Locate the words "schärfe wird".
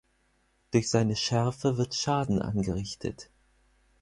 1.15-1.93